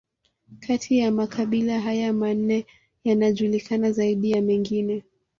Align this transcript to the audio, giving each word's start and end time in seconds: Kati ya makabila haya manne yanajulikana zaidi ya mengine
Kati 0.59 0.97
ya 0.97 1.11
makabila 1.11 1.79
haya 1.79 2.13
manne 2.13 2.65
yanajulikana 3.03 3.91
zaidi 3.91 4.31
ya 4.31 4.41
mengine 4.41 5.03